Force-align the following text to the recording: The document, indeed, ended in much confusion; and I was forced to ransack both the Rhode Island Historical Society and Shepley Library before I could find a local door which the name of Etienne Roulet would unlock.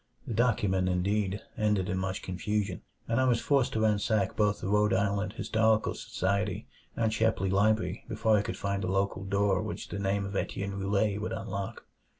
The 0.25 0.33
document, 0.33 0.89
indeed, 0.89 1.41
ended 1.55 1.87
in 1.87 1.99
much 1.99 2.23
confusion; 2.23 2.81
and 3.07 3.21
I 3.21 3.25
was 3.25 3.39
forced 3.39 3.73
to 3.73 3.81
ransack 3.81 4.35
both 4.35 4.59
the 4.59 4.67
Rhode 4.67 4.95
Island 4.95 5.33
Historical 5.33 5.93
Society 5.93 6.65
and 6.95 7.13
Shepley 7.13 7.51
Library 7.51 8.03
before 8.09 8.35
I 8.35 8.41
could 8.41 8.57
find 8.57 8.83
a 8.83 8.87
local 8.91 9.23
door 9.23 9.61
which 9.61 9.89
the 9.89 9.99
name 9.99 10.25
of 10.25 10.35
Etienne 10.35 10.73
Roulet 10.79 11.21
would 11.21 11.33
unlock. 11.33 11.85